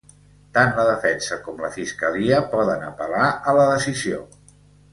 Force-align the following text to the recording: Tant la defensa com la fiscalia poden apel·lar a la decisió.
Tant 0.57 0.71
la 0.77 0.85
defensa 0.87 1.37
com 1.49 1.61
la 1.67 1.71
fiscalia 1.75 2.41
poden 2.55 2.89
apel·lar 2.89 3.29
a 3.53 3.57
la 3.61 3.69
decisió. 3.77 4.27